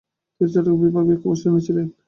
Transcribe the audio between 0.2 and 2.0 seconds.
তিনি চট্টগ্রামের বিভাগীয় কমিশনার ছিলেন।